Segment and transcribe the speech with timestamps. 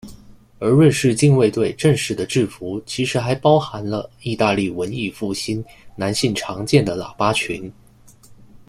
[0.57, 5.63] 而瑞士近卫队正式的制服其实还包含了义大利文艺复兴
[5.95, 7.71] 男性常见的喇叭裙。